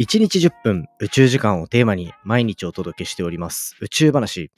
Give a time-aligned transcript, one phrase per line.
[0.00, 3.76] 1日10分宇宙時間をテーマに毎日お届けしております。
[3.80, 4.52] 宇宙話。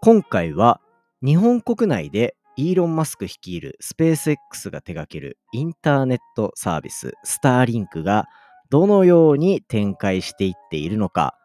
[0.00, 0.80] 今回は
[1.24, 8.26] 日本国内でイーロン・マスク率いるスペース X が手掛けるインターネットサービススターリンクが
[8.68, 11.36] どのように展開していっているのか、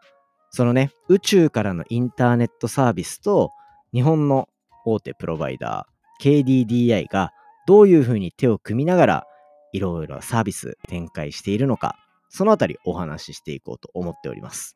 [0.49, 3.51] そのね、宇宙からのインターネットサービスと
[3.93, 4.49] 日本の
[4.85, 7.31] 大手プロバイダー KDDI が
[7.67, 9.27] どういうふうに手を組みながら
[9.71, 11.95] いろいろサービス展開しているのか、
[12.29, 14.75] そのあたりお話ししていこうと思っております。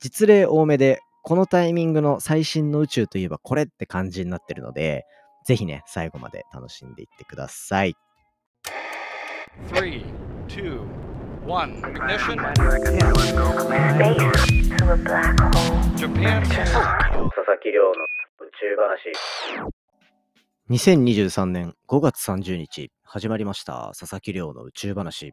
[0.00, 5.04] 実例多めで、このタイミングの最新の宇宙といえばこれって感じになってるので、
[5.44, 7.94] ぜひね、最後まで楽しんでいってください。
[9.72, 10.04] 3,
[10.48, 10.80] 2,
[11.46, 12.36] 1, ignition.
[15.96, 16.42] Japan.
[16.42, 19.12] 佐々木亮の宇宙話。
[20.68, 25.32] 2023年5月30日、始まりました佐々木亮の宇宙話。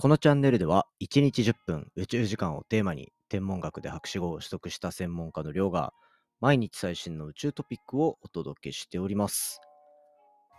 [0.00, 5.92] このチャンネルでは1日10分宇宙時間をテーマに天文学で博士号を取得した専門家の亮が
[6.40, 9.60] 毎日最新の宇宙トピックをお届けしております。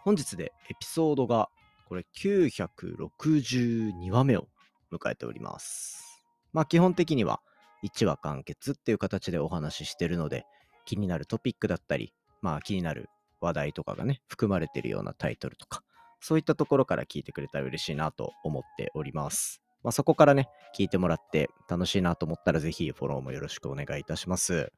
[0.03, 1.49] 本日でエピソードが
[1.89, 4.47] これ962話目を
[4.93, 6.21] 迎えております。
[6.53, 7.41] まあ基本的には
[7.83, 10.45] 1話完結っていう形でお話ししてるので
[10.85, 15.81] 気になるトピックだったりまあ気になる話題とかがね含まれてるようなタイトルとか
[16.21, 19.61] そういったところから聞いてくれたら嬉しいなと思っております。
[19.83, 24.71] まあ、そこからね、聞いてもらって楽しいなと思ったらぜひフォローもよろしくお願いいたします。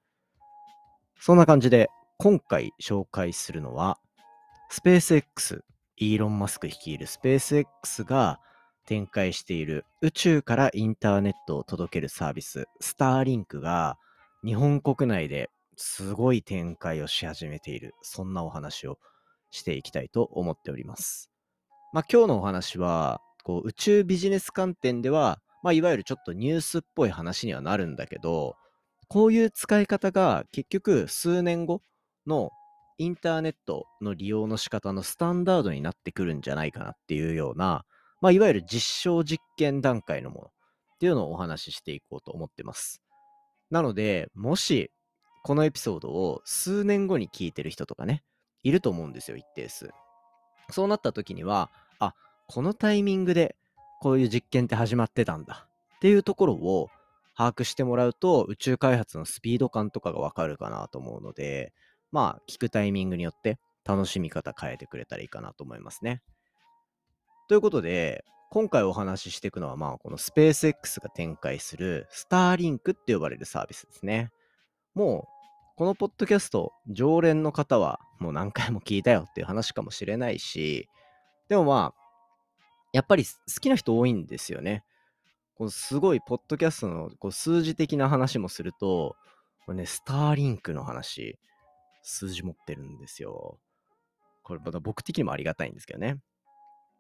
[1.20, 4.00] そんな感じで、今回紹介するのは、
[4.70, 5.64] スペース X、
[5.98, 8.40] イーロン・マスク率いるスペース X が
[8.86, 13.98] 展開している宇宙からインターネットを届けるサービス、スターリンクが
[14.46, 19.00] 日本国内ですごい展開をし始めている、そんなお話を
[19.52, 21.33] していきたいと思っております。
[21.94, 28.56] まあ、今日のお話は、こう宇宙ビジネス観点では、まあ、いわゆるちょっとニュースっぽい話にはなるんだけど、
[29.10, 31.84] こういう使い方が結局数年後
[32.26, 32.50] の
[32.98, 37.86] インターネットの利用の仕方のスタンダードになってくるんじゃないかなっていうような、
[38.22, 43.04] まあ、いわゆる実証実験段階のものっていうのをお話ししていこうと思ってます。
[43.70, 44.90] なので、もし
[45.44, 48.24] このエピソードを数年後に聞いてる人とかね、
[48.64, 49.92] いると思うんですよ、一定数。
[50.72, 51.70] そうなった時には、
[52.48, 53.56] このタイミングで
[54.02, 56.90] こういう実験って始まってたんだっていうところを
[57.36, 61.74] 把握してもらうと宇宙開発のスピード感とかがわかるかなと思うので、
[62.12, 66.22] まあ聞くタイミングによって楽しみ方変えてくれたらいいかなと思いますね。
[67.48, 74.32] ということで、今回お話ししていくのは、まあ、このスペース X が展開するスターリンクって呼ばれるサービスですね。
[74.94, 80.88] もう、このポッドキャスト、常連の方はもう何回も聞いたよっていう話かもしれないし、
[81.50, 82.03] でもまあ、
[82.94, 84.84] やっぱり好きな人多いんですよね。
[85.56, 89.16] このすごい、ポッドキャストのこう数字的な話もすると、
[89.66, 91.38] これね、スターリンクの話、
[92.04, 93.60] 数字持ってるんですよ。
[94.44, 96.18] これまた僕的にもありがたいんですけどね。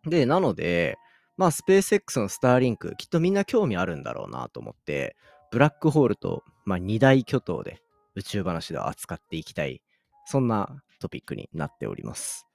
[0.05, 0.97] で、なので、
[1.37, 5.15] まあ、スペース X のスターリンク、きっとみんな興味あるんだろうなと思って、
[5.51, 7.81] ブラックホールと、まあ、二大巨頭で
[8.15, 9.81] 宇宙話では扱っていきたい、
[10.25, 12.47] そんなトピックになっております。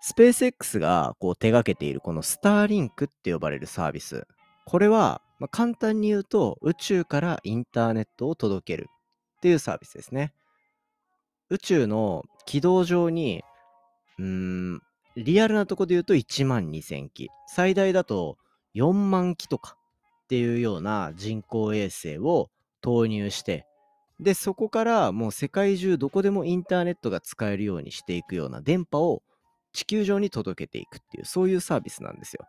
[0.00, 4.26] スペース X がこう手掛けているこのスターリンクって呼ばれるサービス。
[4.64, 8.88] これは、ま、簡単に言うと宇宙からインターネットを届ける
[9.38, 10.32] っていうサービスですね。
[11.50, 13.42] 宇宙の軌道上に、
[14.18, 14.82] うーん、
[15.16, 17.28] リアルなとこで言うと1万2000機。
[17.46, 18.36] 最大だと
[18.74, 19.76] 4万機とか
[20.24, 22.50] っていうような人工衛星を
[22.82, 23.66] 投入して、
[24.20, 29.22] で、そこからもう世界中どこでもインターネットが使えるようにしていくような電波を
[29.78, 32.44] 地球上に届けていくっていう、そういうサービスなんですよ。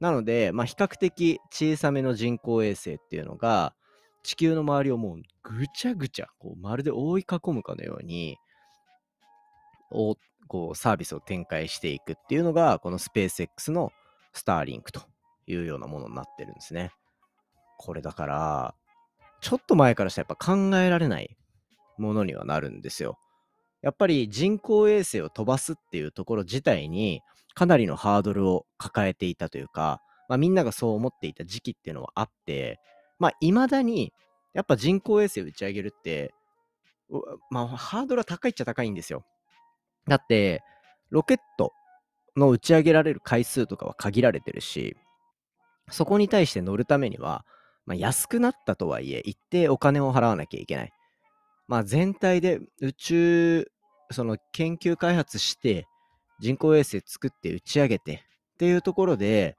[0.00, 3.74] なので、まあ、比較的小さめの人工衛星っていうのが、
[4.22, 8.38] 地球の周りをもうぐちゃぐちゃ、こうまるで覆い囲むかのように、
[9.90, 10.16] お
[10.48, 13.92] こうサービスを展開していくっていうのが、このスペース X の
[14.32, 15.02] スターリンクと
[15.46, 16.90] いうようなものになってるんですね。
[17.76, 18.74] これだから、
[19.42, 21.36] ちょっと前からしたらやっぱ考えられない
[21.98, 23.18] ものにはなるんですよ。
[23.82, 27.22] やっぱり人工衛星を飛ばすっていうところ自体に
[27.54, 32.80] かなりのハードルを抱えていたというか、まあ、みんながそう思っていた時期っていうのはあって、
[33.18, 34.12] まあ、未だに
[34.54, 36.34] やっぱ人工衛星を打ち上げるって、
[37.50, 39.24] まあ、ハードルは高いっちゃ高いんですよ。
[40.08, 40.62] だって、
[41.10, 41.72] ロケット
[42.36, 44.96] の打ち上げられる回数とかは限られてるし、
[45.90, 47.44] そこに対して乗るためには、
[47.84, 50.92] まあ、安くなったとはいえ、一定お金を払わなきゃいけない。
[51.68, 53.70] まあ、全体で宇宙
[54.10, 55.86] その研究開発して、
[56.38, 58.24] 人工衛星作って打ち上げて
[58.54, 59.56] っていうところで、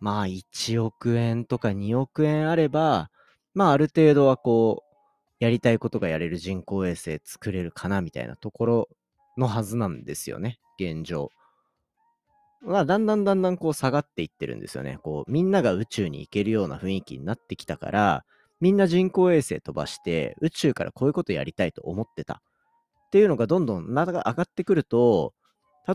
[0.00, 3.10] まあ1億円とか2億円あれば、
[3.54, 4.92] まあある程度はこう、
[5.38, 8.88] やりたいことがやれる人工衛星作れるかなみたいなところ
[9.36, 11.30] のはずなんですよね、現状。
[12.60, 14.98] まあだんだんだんだんこう下がっていってるんですよね。
[15.02, 18.24] こうみんなが宇宙に行けるような雰囲気になってきたから、
[18.62, 22.40] みんな人工衛星飛ばして宇宙からこういうことやりたいと思ってた。
[23.08, 25.34] っていうのがどんどん上がってくると、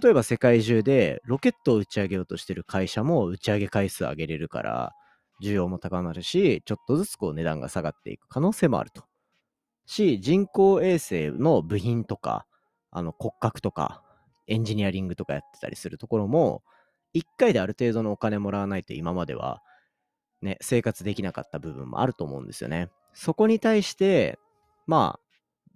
[0.03, 4.91] 例えば世界中でロケットを打ち上げようとしてる会社も打ち上げ回数上げれるから、
[5.41, 9.05] 需要も高まるし、ちょっとずつこう値段が下がっていく可能性もあると。
[9.85, 12.45] し、人工衛星の部品とか、
[12.91, 14.03] あの骨格とか、
[14.47, 16.63] エンジニアリングとかやってたりするところも、
[17.13, 19.61] 1回である程度のお金もらわないと今までは、
[20.41, 22.89] ね、生活できなかった部分もあると思うんですよね。
[23.13, 24.37] そこに対して、
[24.85, 25.27] まあ、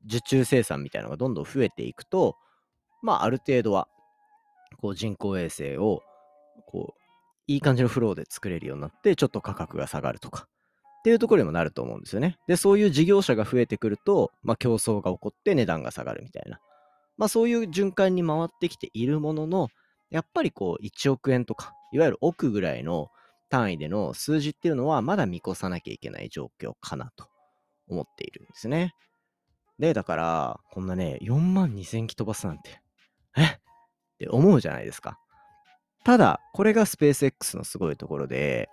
[0.05, 2.35] 受注生産みたいなのがどんどん増えていくと、
[3.01, 3.87] まあ、ある程度は
[4.77, 6.01] こう人工衛星を
[6.65, 7.01] こう
[7.47, 10.47] いい感じのフローで作れるようになってちょっと価格が下がるとか
[10.99, 12.37] っていうところにもなると思うんですよね。
[12.47, 16.59] でそういう事業者が増えてくると、まあ、競争が起こって値段が下がるみたいな、
[17.17, 19.69] まあ、そういう循環に回ってきているものの
[20.11, 23.09] やっぱりこう1億円とかいわゆる億ぐらいの
[23.51, 27.27] 単位での数字っていうのはまだ見越さなきゃいけない状況かなと
[27.87, 28.95] 思っているんですね。
[29.77, 32.81] で、だから、こんなね、4万2000機飛ばすなんて、
[33.35, 33.43] え？
[33.43, 33.47] っ
[34.19, 35.17] て思うじゃないですか。
[36.03, 38.69] ただ、これがスペース X のすごいところで、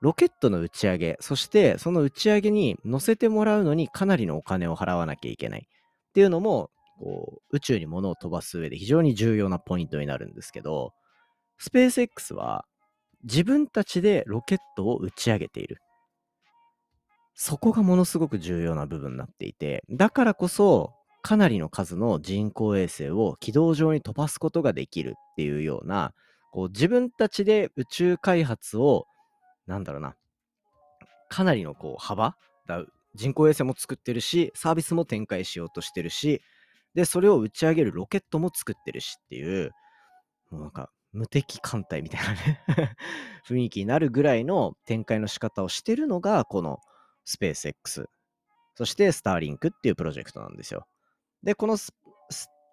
[0.00, 10.92] ロケットの打ち上げ、そしてその打ち上げに乗せてもらうのにかなりのお金を払わなきゃいけないっていうのも、こう宇宙に物を飛ばす上で非常に重要なポイントになるんですけど、
[11.58, 12.64] スペース X は
[13.24, 15.78] 自分たちでロケットを打ち上げている。
[17.34, 20.92] そこがものすごく重要な部分になっていて、だからこそ、
[21.22, 26.14] かなりの数の人工衛星を軌道上に飛ばすことができるっていうような、
[26.50, 29.06] こう自分たちで宇宙開発を、
[29.66, 30.16] なんだろうな、
[31.28, 32.36] かなりのこう幅
[32.66, 32.84] だ
[33.14, 36.42] 人工衛星も作ってるし、サービスも展開しようとしてるし、
[36.94, 39.72] で、それを打ち上げるロケットも作ってるしっていう、
[40.50, 42.62] もうなんか無敵艦隊みたいなね
[43.44, 46.80] 雰囲気になるぐらいの展開の仕方をしてるのが、この
[47.24, 48.08] スペース X、
[48.76, 50.86] そしてスターリンクっていうプロジェクトなんですよ。
[51.42, 51.92] で、このス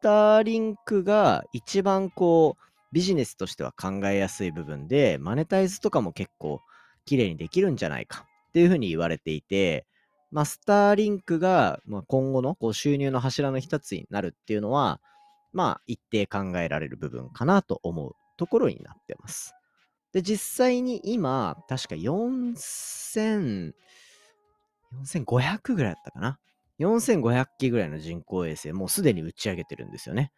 [0.03, 6.61] ターリンクが一番こう、ビジネスとしては考えやすい部分で、マネタイズとかも結構
[7.05, 9.87] 綺麗にできるんじゃないかっていうふうに言われていて、
[10.29, 15.01] まあ、スターリンクが今後のこう収入の柱の一つになるっていうのは、
[15.53, 19.53] まあ、一定考えられる部分かなと思うところになってます。
[20.13, 23.73] で、実際に今、確か4000、
[25.03, 26.39] 4500ぐらいだったかな。
[26.79, 30.31] 4500機ぐらいの人工衛星、もうすでに打ち上げてるんですよね。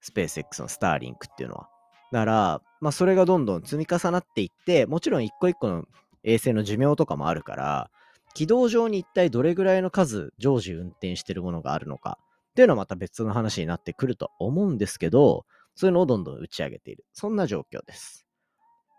[0.00, 1.68] スペース X のスターリンクっていうのは。
[2.12, 5.84] だから、まあ、それがどんどん積み重なっていって、もちろん一個一個の
[6.22, 7.90] 衛星の寿命とかもあるから、
[8.34, 12.18] 軌道上に一体どれぐらいの数常時運転してるものがあるのか
[12.50, 15.46] っていうのはまた別の話になってくると思うんですけど、
[15.76, 17.04] そういうのをどんどん打ち上げている。
[17.12, 18.26] そんな状況です。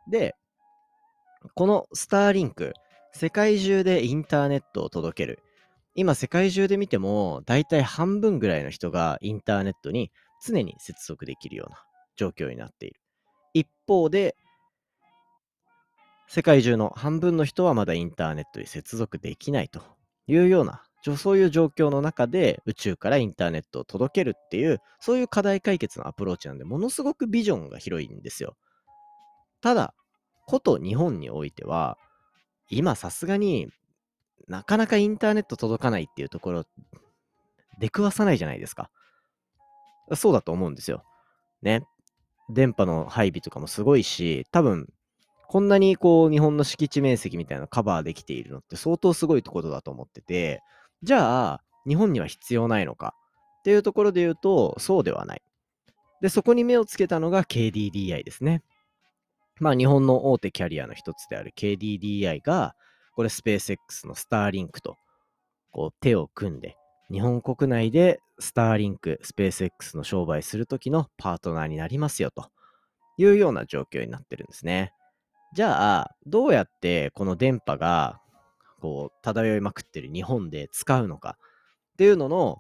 [0.10, 0.36] で、
[1.56, 2.74] このスターリンク、
[3.12, 5.40] 世界中でインターネットを届ける。
[5.96, 10.12] 今世界中で見ても、だいたい半分ぐらいの人がインターネットに
[10.46, 11.84] 常に接続できるような
[12.16, 13.02] 状況になっている。
[13.54, 14.36] 一方で、
[16.28, 19.81] 世界中の半分の人はまだインターネットに接続できないと
[20.28, 20.84] いうような、
[21.16, 28.57] そういう状況の中で宇宙からインターネットを届けるっていう、そういう課題解決のアプローチなんで、ものすごくビジョンが広いんですよ。
[29.61, 29.94] ただ、
[30.45, 31.97] こと日本においては、
[32.69, 33.68] 今さすがに
[34.47, 36.63] なかなかインターネット届かないっていうところ、
[37.80, 38.89] 出くわさないじゃないですか。
[40.16, 41.04] そうだと思うんですよ。
[41.61, 41.83] ね。
[42.49, 44.87] 電波の配備とかもすごいし、多分、
[45.47, 50.61] こんなにこう、日本の敷地面積みたいなのカバーできているのって相当すごいところだと思ってて、
[51.04, 53.13] じゃあ、日本には必要ないのか？
[53.59, 55.42] っていうところで言うと、そうではない。
[56.21, 58.63] で、そこに目をつけたのが KDDI ですね。
[59.59, 62.75] まあ、日本の大手キャリアの一つである KDDI が、
[63.16, 64.97] これスペース X のスターリンクと
[65.71, 66.75] こう手を組んで、
[67.11, 72.49] 日本国内でスターリンク、スペース X の商売するときのパートナーになりますよと
[73.18, 74.94] いうような状況になってるんですね。
[75.56, 78.21] じゃあ、どうやってこの電波が
[78.80, 81.38] こう漂いまくってる日本で使うのか
[81.94, 82.57] っていうのの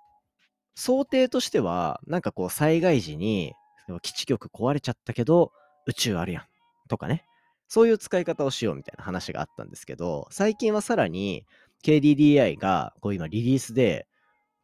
[0.75, 3.53] 想定としては、なんかこう災害時に
[4.01, 5.51] 基地局壊れちゃったけど
[5.87, 6.43] 宇宙あるやん
[6.89, 7.25] とかね。
[7.69, 11.45] そういう使い方をしようみたいな話があったんですけど、最近はさらに
[11.83, 14.07] KDDI がこう今リリースで、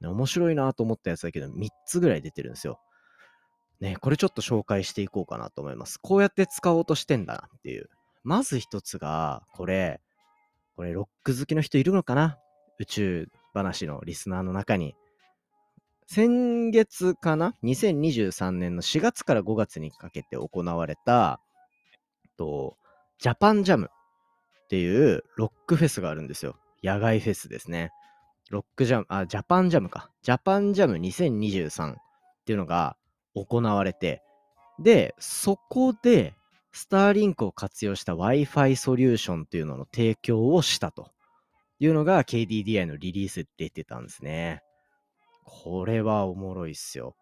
[0.01, 2.79] 面白いなと思ったやつだけど3つぐらい出てるんですよ。
[3.79, 5.97] ね、これちょっと紹介していこうかなと思います。
[5.97, 7.89] こうやって使おうとしてんだなっていう
[8.23, 9.99] まず一つが、これ、
[10.75, 12.39] これロック好きの人いるのかな？
[12.79, 14.95] 宇宙話のリスナーの中に。
[16.07, 21.39] 先月かな ?2023 年の4月から5月にかけて行われた、
[22.37, 22.75] と、
[23.19, 23.89] ジャパンジャム
[24.65, 26.57] っていうロックフェスがあるんですよ。
[26.83, 27.91] 野外フェスですね。
[28.49, 30.09] ロックジャム、あ、ジャパンジャムか。
[30.23, 31.95] ジャパンジャム2023っ
[32.45, 32.97] ていうのが
[33.33, 34.21] 行われて、
[34.79, 36.35] で、そこで、
[36.73, 41.11] スターリンクを活用した Wi-Fi ソリューションっていうのの提供をしたと
[41.79, 44.61] いうのが KDDI のリリースで出てたんですね。
[45.45, 47.15] これはおもろいっすよ。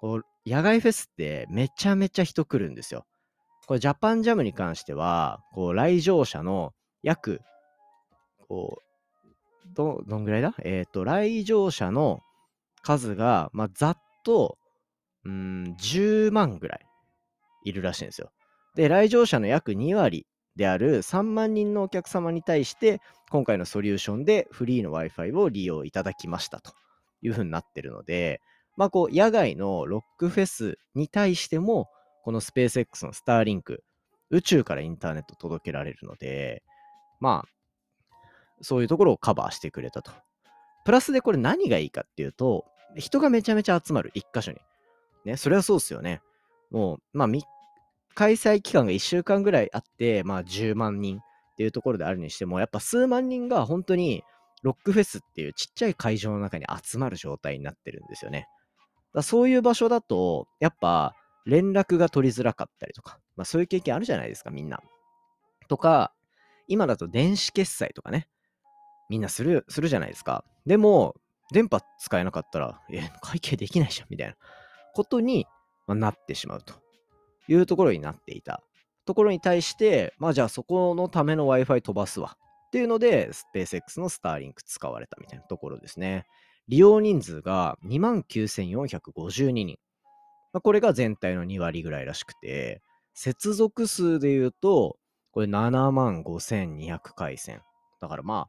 [0.00, 3.06] こう野外フェスってめちゃめちゃ人来るんですよ。
[3.66, 7.40] これジャパンジャムに関しては、こう来場者の約、
[8.48, 10.54] こう、ど、どんぐらいだ？
[10.64, 12.20] えっ、ー、と、来場者の
[12.82, 14.58] 数が、まあ、ざっと、
[15.24, 16.80] うん、10万ぐらい
[17.64, 18.32] いるらしいんですよ。
[18.74, 23.00] で、来場者の約2割である3万人のお客様に対して、
[23.30, 26.72] 今回のソリューションでフリーの Wi-Fi を利用いただきましたと
[27.22, 28.40] いうふうになってるので、
[28.76, 31.88] まあ、こう、野外のロックフェスに対しても、
[32.22, 33.82] このスペース X のスターリンク、
[34.30, 36.62] 宇宙からインターネット届けられるので、
[37.18, 38.24] まあ、
[38.62, 40.12] そういうところをカバーしてくれたと。
[40.84, 42.64] プラスでこれ何がいいかっていうと、
[42.96, 44.58] 人がめちゃめちゃ集まる、一箇所に。
[45.24, 46.22] ね、それはそうっすよね。
[46.70, 47.28] もう、まあ、
[48.14, 51.20] 開催期間が1週間ぐらいあって、まあ、10万人っ
[51.56, 54.22] ていうところであるにしても、やっぱ数万人が本当に
[54.62, 58.46] ロックフェスっていうちっちゃい会場の中に集まる状態になってるんですよね。
[59.14, 61.14] だそういう場所だと、やっぱ
[61.46, 64.80] 連絡が取りづらかったりとか、まあそういう経験あるじゃないですか、みんな。
[65.68, 66.12] とか、
[66.68, 68.28] 今だと電子決済とかね、
[69.08, 70.44] みんなする、するじゃないですか。
[70.66, 71.14] でも、
[71.52, 74.36] 電波使えなかったら、え、会計できないじゃん、みたいな
[74.94, 75.46] ことに
[75.88, 76.74] なってしまうと
[77.48, 78.62] いうところになっていた
[79.04, 82.36] ところに対して、まあじゃあそこのための Wi-Fi 飛ばすわ
[82.68, 86.26] っていうので、スペース X のスターリンク使われたみたいなところですね。
[86.68, 89.76] 利用人数が29,452人。
[90.52, 92.82] まあ、これが全体の2割ぐらいらしくて、
[93.14, 94.96] 接続数で言うと、
[95.32, 97.62] これ7万5200回線。
[98.00, 98.46] だからま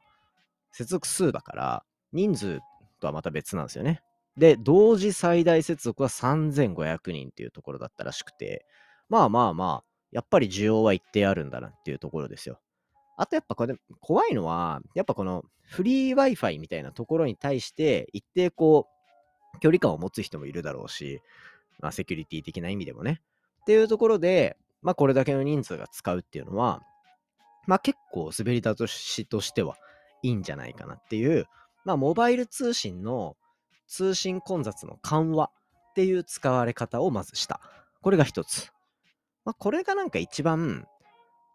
[0.70, 2.60] 接続数だから、人数
[3.00, 4.02] とはまた別なんですよね。
[4.36, 8.64] で、同時最大接続は3500人っていうところだったらしくて、
[9.12, 12.60] まあまあまあ、やっぱり需要は一定あるんだなっていうところですよ。
[13.18, 18.88] あとやっぱこれ、怖いのは、やっぱこのフリー Wi-Fi みたいなところに対して、一定こ
[19.54, 21.20] う、距離感を持つ人もいるだろうし、
[21.80, 23.20] まあセキュリティ的な意味でもね。
[23.60, 26.80] っていうところで、まあこれだけの人数が使うっていうのは、
[27.66, 29.76] まあ結構滑り出しとしては
[30.22, 31.46] いいんじゃないかなっていう、
[31.84, 33.36] まあモバイル通信の
[33.88, 35.50] 通信混雑の緩和
[35.90, 37.60] っていう使われ方をまずした。
[38.00, 38.72] これが一つ。
[39.44, 40.86] まあこれがなんか一番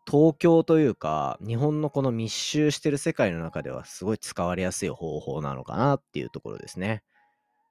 [0.09, 7.03] 東京というか、日本のこの密集してる世界の中ではすごい使われやすい方法なのかなっていうところですね。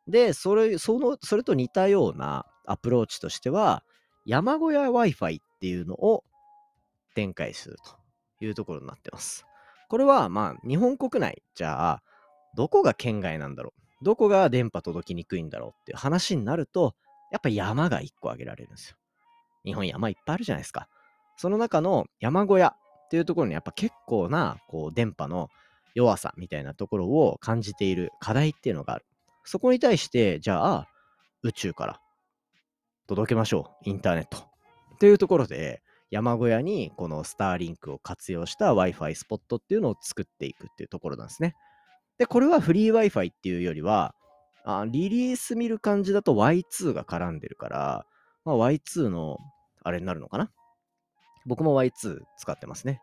[0.07, 3.83] で、それ、その、それと似たようなアプローチとしては、
[4.27, 6.25] 山小屋 Wi-Fi っていうのを
[7.15, 7.77] 展開する
[8.39, 9.47] というところになってます。
[9.89, 12.03] これは、まあ、日本国内、じゃあ、
[12.55, 14.05] どこが県外なんだろう？
[14.05, 16.95] どこが電波届きにくいんだろうっていう話になると、
[17.33, 18.97] やっぱ山が1個挙げられるんですよ。
[19.67, 20.89] 日本山いっぱいあるじゃないですか。
[21.37, 25.51] その中の山小屋っていうところにやっぱ結構なこう電波の
[25.95, 29.05] 弱さみたいなところを感じている課題っていうのがある。
[29.45, 30.89] そこに対して、じゃあ
[31.43, 32.01] 宇宙から
[33.07, 33.91] 届けましょう。
[33.91, 34.39] インターネット。
[34.39, 41.55] っていうところで、山小屋にこのスターリンクを活用した Wi-Fi スポットっていうのを作っていくっていうところなんですね。
[42.19, 44.15] で、これはフリー Wi-Fi っていうよりは、
[44.65, 48.07] あリリース見る感じだと Y2 が絡んでるから、
[48.45, 49.39] まあ、Y2 の
[49.87, 50.50] あれになるのかな？
[51.47, 53.00] 僕も Y2 使ってますね。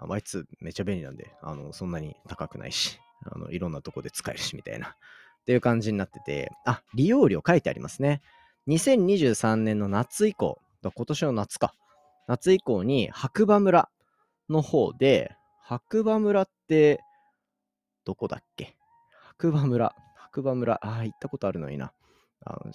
[0.00, 4.88] Y2 めっちゃ便利なんで、あの、そんなに高くないし、あの、いろんなとこで使えるし、みたいな。
[5.40, 8.20] っていう感じになってて、あ、利用料書いてありますね。
[8.68, 11.74] 2023年の夏以降、今年の夏か。
[12.26, 13.90] 夏以降に白馬村
[14.50, 17.00] の方で、白馬村って、
[18.04, 18.76] どこだっけ？
[19.38, 19.94] 白馬村。
[20.16, 20.74] 白馬村。
[20.74, 21.92] ああ、行ったことあるのにな。
[22.44, 22.72] あの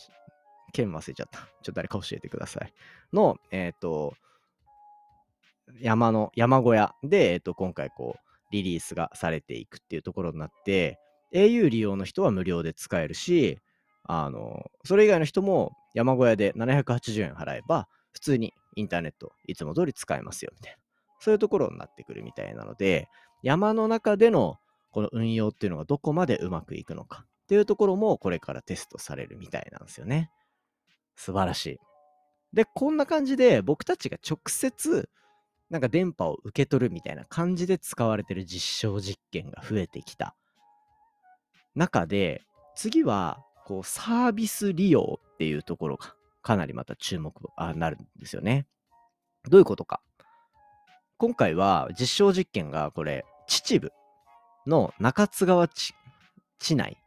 [0.75, 1.39] 県忘れちゃった。
[1.39, 2.73] ちょっと誰か教えてください。
[3.13, 4.13] の、えっ、ー、と、
[5.79, 8.19] 山の、山小屋で、えっと、今回こう、
[8.51, 10.99] リリースがされていくっていうところになって、
[11.33, 13.59] au 利用の人は無料で使えるし、
[14.03, 20.77] あの、それ以外の人も山小屋で780円払えば、普通にインターネットいつも通り使えますよ、みたいな。
[21.19, 23.07] そういうところになってくるみたいなので、
[23.41, 24.57] 山の中での
[24.91, 30.31] この運用っていうのがどこまでうまくいくのかっていうところもこれからテストされるみたいなんですよね。
[31.15, 31.79] 素晴らしい。
[32.53, 35.09] で、こんな感じで僕たちが直接
[35.69, 40.35] なんか電波を受け取るみたいな感じで使われてる実証実験が増えてきた
[41.75, 42.43] 中で
[42.75, 48.67] 次はこうサービス利用っていうところがかなりまた注目あなるんですよね。
[49.49, 50.01] どういうことか。
[51.17, 53.91] 今回は実証実験がこれ秩父
[54.69, 55.93] の中津川地
[56.75, 56.97] 内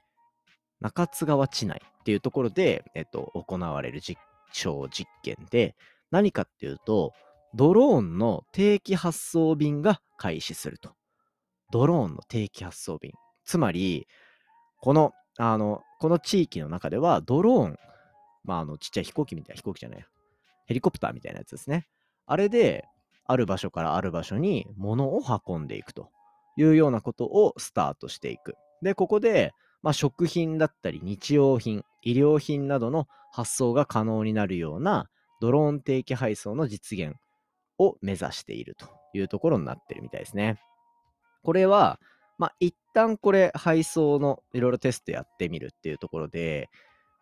[0.80, 4.18] 中津川地内っていうところで、えっと、行われる実
[4.50, 5.76] 証実験で
[6.10, 7.12] 何かっていうと
[7.54, 10.94] ドローンの定期発送便が開始すると。
[11.70, 13.12] ドローンの定期発送便。
[13.44, 14.06] つまり、
[14.80, 17.76] この、あの、この地域の中では、ドローン、
[18.42, 20.06] まあ、あの、ちっちゃい飛行機みたいな、飛行機じゃない
[20.66, 21.88] ヘリコプターみたいなやつですね。
[22.26, 22.86] あれで、
[23.26, 26.08] ある場所からある場所に物を運んでいくと
[26.56, 28.54] いうようなことをスタートしていく。
[28.80, 29.52] で、ここで、
[29.88, 35.08] まあ、食品だったり日用品、医療品などの発送が可能になるような
[35.40, 37.14] ドローン定期配送の実現
[37.78, 40.60] を目指しているというところになってるみたいですね。
[41.42, 41.98] これは、
[42.36, 46.68] まあ、一旦これ配送のいろいろテストやってみるっていうところで、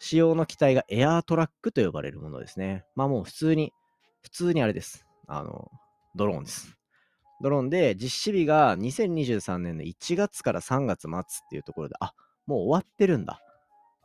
[0.01, 2.85] 使用の機体がエアートラックと呼ばれるものですね。
[2.97, 3.73] まあもう普通に、
[4.23, 5.07] 普通にあれです。
[5.29, 5.71] あの、
[6.17, 6.77] ドローンです。
[7.41, 12.13] ドローンで実施日が2023年の1月から3月末っていうところで、あ、
[12.47, 13.43] もう終わってるんだ。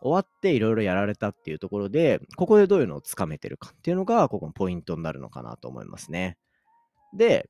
[0.02, 6.38] 終わっていろいろやられたっていうところで、ここでどういうのをつかめてるかっていうのが、ここのポイントになるのかなと思いますね。
[7.14, 7.50] で、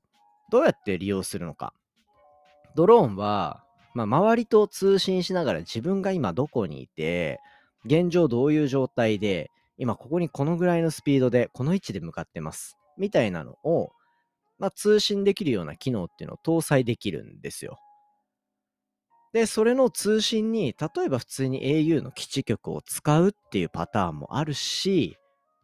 [0.52, 1.74] どうやって利用するのか。
[2.76, 7.40] ドローンは、まあ、周りと通信しながら自分が今どこにいて、
[7.86, 12.78] 現状どういう状態で、今ここにこのぐらいのスピードで、この位置で向かってます。
[12.98, 13.92] みたいなのを、
[14.60, 17.80] まあ、通信できるような機能っていうのを搭載できるんですよ。
[19.34, 25.18] で、それの通信に、例えば普通に au の基地局を使うっていうパターンもあるし、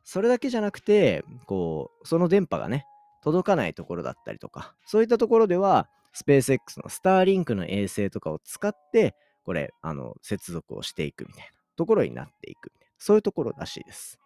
[0.03, 2.85] それだけじゃなくて、こう、その電波がね、
[3.21, 14.17] 届かないところだったりとか、そういったところでは、スペース X のスターリンクの衛星とかを使って、これ、あの、接続をしていくみたいなところになっていくみたいな、そういうところらしいです。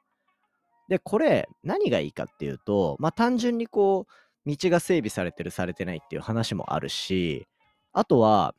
[0.88, 4.06] で、これ、何がいいかっていうと、まあ、単純にこ
[4.46, 7.48] う、道が整備されてる、されてないっていう話もあるし、
[7.94, 8.54] あとは、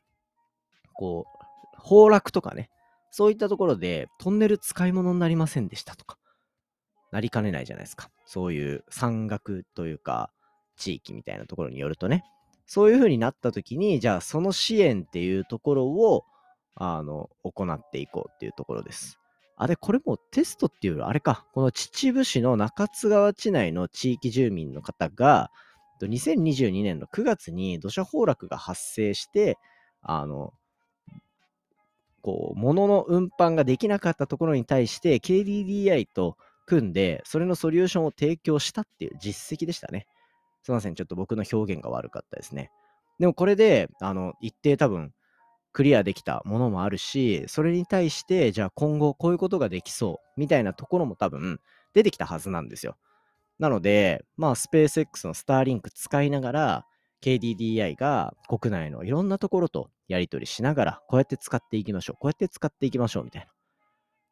[0.93, 2.69] こう、崩落とかね、
[3.11, 6.17] そういったところでトンネル使い物になりませんでしたとか、
[7.11, 8.09] なりかねないじゃないですか。
[8.25, 10.31] そういう山岳というか、
[10.77, 12.23] 地域みたいなところによるとね、
[12.65, 16.23] そういう風になった時に、じゃあその支援っていうところを、
[16.75, 19.19] あの、行っていこうっていうところです。
[19.55, 25.51] あれ、これもテストっていうよりあれか、この秩父市の中津川地内の地域住民の方が、
[26.01, 29.57] 2022年の9月に土砂崩落が発生して、
[30.01, 30.53] あの、
[32.23, 40.07] こう、物の運搬ができなかったところに対して KDDI と組んで、それのソリューションを提供したっていう実績でしたね。
[40.63, 42.71] すいません、ちょっと僕の表現が悪かったですね。
[43.19, 45.13] でもこれで、あの、一定多分、
[45.73, 51.59] クリアできたものもあるし、それに対して、じゃあ今後こういうことができそう、みたいなところも多分
[51.93, 52.95] 出てきたはずなんですよ。
[53.59, 56.85] なので、まあ、スペース X のスターリンク使いながら、
[57.23, 63.47] KDDI が国内のいろんなところとやり取りしながら、こうやって使っていきましょう、こうやって使っていきましょうみたいな。
[63.47, 63.49] っ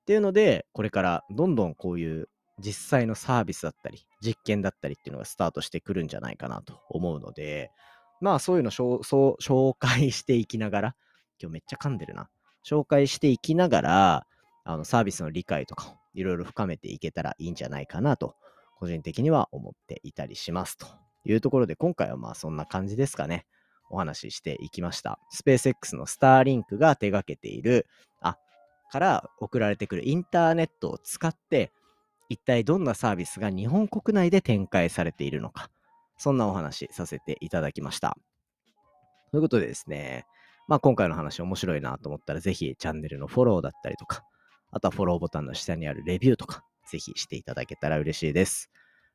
[0.06, 2.28] ていうので、これからどんどんこういう
[2.60, 7.72] 実際のサービスだったり、実験だったりっていうのがスタートしてくるんじゃないかなと思うので、
[8.20, 10.96] まあそういうのそう紹介していきながら、
[11.42, 12.30] 今日めっちゃ噛んでるな。
[12.68, 14.28] 紹介していきながら、
[14.66, 18.36] あのサービスの理解とかをいろいろ深めていけたらいいんじゃないかなと、
[18.78, 20.88] 個人的には思っていたりしますと
[21.26, 23.46] いうところで、今回はまあそんな感じですかね。
[23.90, 25.20] お話ししていきました。
[25.30, 27.88] スペース X のスターリンクが手掛けている、
[28.22, 28.38] あ、
[28.90, 31.72] から送られてくるインターネットを使って、
[32.30, 35.70] 一体どんなサービスが日本国内で展開されているのか、
[36.18, 38.18] そんなお話させていただきました。
[39.32, 40.26] ということでですね、
[40.68, 44.24] まあ今回の話面白いなと思ったら、ぜひチャンネルのフォローだったりとか、
[44.72, 48.70] あとはフォローボタンの下にあるレビューとか、ぜひしていただけたら嬉しいです。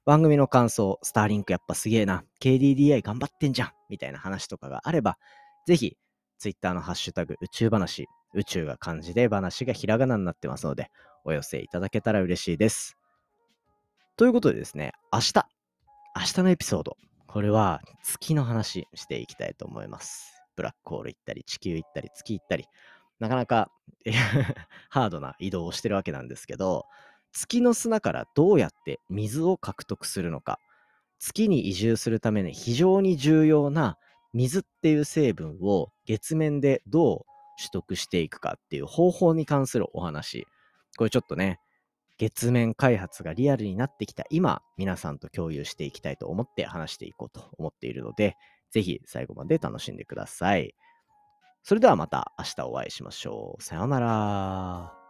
[0.07, 5.19] 番組の感想、スターリンクやっぱすげえな、KDDI 頑張ってんじゃん、みたいな話とかがあれば、
[5.67, 5.97] ぜひ、
[6.39, 10.93] Twitter のハッシュタグ、宇宙話、宇宙が漢字で話がひらがなになってますので、
[11.25, 12.97] お寄せいただけたら嬉しいです。
[14.17, 15.35] ということでですね、明日、
[16.15, 20.41] 明日のエピソード、これは月の話していきたいと思います。
[20.55, 22.69] ブラックホール行ったり、地球行ったり、月行ったり、
[23.19, 23.73] なかなか
[24.89, 26.87] ハードな移動をしてるわけなんですけど、
[27.37, 30.59] 月の砂からどうやって水を獲得するのか、
[31.19, 33.99] 月に移住するために非常に重要な
[34.33, 37.19] 水っていう成分を月面でどう
[37.59, 40.47] 取得していくかっていう方法に関するお話。
[40.97, 41.61] これちょっとね、
[42.17, 48.37] 月面開発がリアルになってきた今、皆さんと共有していきたいと思って話していこうと思っているので、
[48.71, 50.75] ぜひ最後まで楽しんでください。
[51.63, 53.63] それではまた明日お会いしましょう。
[53.63, 55.06] さようなら。